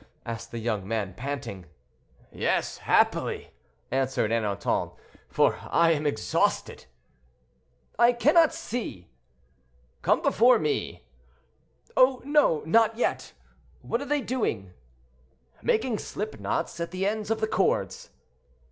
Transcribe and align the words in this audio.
asked 0.25 0.49
the 0.49 0.57
young 0.57 0.87
man, 0.87 1.13
panting. 1.13 1.67
"Yes, 2.31 2.79
happily!" 2.79 3.51
answered 3.91 4.31
Ernanton, 4.31 4.95
"for 5.29 5.59
I 5.69 5.91
am 5.91 6.07
exhausted." 6.07 6.85
"I 7.99 8.11
cannot 8.13 8.51
see." 8.51 9.09
"Come 10.01 10.23
before 10.23 10.57
me." 10.57 11.05
"Oh, 11.95 12.19
no! 12.25 12.63
not 12.65 12.97
yet. 12.97 13.33
What 13.83 14.01
are 14.01 14.05
they 14.07 14.21
doing?" 14.21 14.73
"Making 15.61 15.99
slip 15.99 16.39
knots 16.39 16.79
at 16.79 16.89
the 16.89 17.05
ends 17.05 17.29
of 17.29 17.39
the 17.39 17.45
cords." 17.47 18.09